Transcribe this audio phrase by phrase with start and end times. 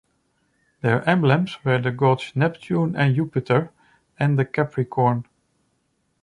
[0.81, 3.71] Their emblems were the gods Neptune and Jupiter
[4.17, 5.25] and the Capricorn.